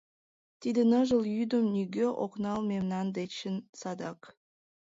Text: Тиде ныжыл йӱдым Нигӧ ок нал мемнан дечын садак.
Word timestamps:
Тиде 0.61 0.81
ныжыл 0.91 1.23
йӱдым 1.35 1.65
Нигӧ 1.73 2.07
ок 2.23 2.33
нал 2.43 2.59
мемнан 2.71 3.07
дечын 3.17 3.55
садак. 3.79 4.19